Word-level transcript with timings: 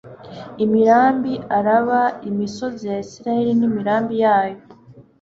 imirambi, 0.63 1.33
araba, 1.57 2.01
imisozi 2.29 2.83
ya 2.91 2.97
israheli 3.05 3.51
n'imirambi 3.59 4.15
yayo 4.23 4.57